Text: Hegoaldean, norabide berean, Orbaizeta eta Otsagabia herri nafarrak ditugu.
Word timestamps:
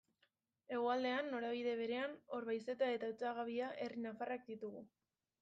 Hegoaldean, 0.77 1.29
norabide 1.33 1.75
berean, 1.81 2.15
Orbaizeta 2.39 2.89
eta 2.95 3.11
Otsagabia 3.15 3.69
herri 3.87 4.09
nafarrak 4.09 4.51
ditugu. 4.51 4.85